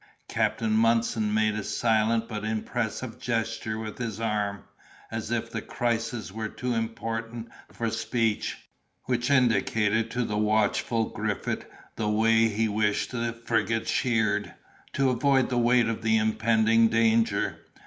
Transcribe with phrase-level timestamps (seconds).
[0.27, 4.63] Captain Munson made a silent but impressive gesture with his arm,
[5.11, 8.57] as if the crisis were too important for speech,
[9.05, 11.67] which indicated to the watchful Griffith
[11.97, 14.51] the way he wished the frigate sheered,
[14.91, 17.59] to avoid the weight of the impending danger.